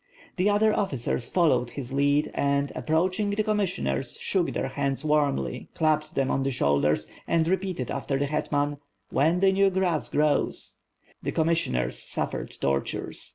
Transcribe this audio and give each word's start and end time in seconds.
The 0.37 0.49
other 0.49 0.73
officers 0.75 1.29
followed 1.29 1.69
his 1.69 1.93
lead 1.93 2.31
and, 2.33 2.71
approaching 2.73 3.29
the 3.29 3.43
commissioners, 3.43 4.17
shook 4.19 4.51
their 4.51 4.69
hands 4.69 5.05
warmly, 5.05 5.69
clapped 5.75 6.15
them 6.15 6.31
on 6.31 6.41
the 6.41 6.49
shoulders 6.49 7.05
and 7.27 7.47
repeated 7.47 7.91
after 7.91 8.17
the 8.17 8.25
hetman: 8.25 8.77
'^When 9.13 9.41
the 9.41 9.51
new 9.51 9.69
grass 9.69 10.09
grows/' 10.09 10.77
The 11.21 11.31
commissioners 11.33 12.01
suffered 12.01 12.49
tortures. 12.59 13.29